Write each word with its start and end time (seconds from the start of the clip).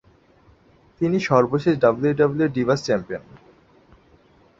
তিনি 1.01 1.17
সর্বশেষ 1.29 1.73
WWE 1.83 2.53
divas 2.55 2.79
champion. 2.85 3.23